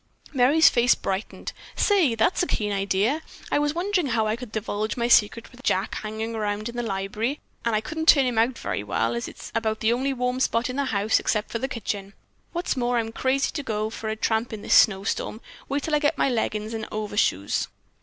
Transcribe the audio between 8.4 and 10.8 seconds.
very well, being as it's about the only warm spot in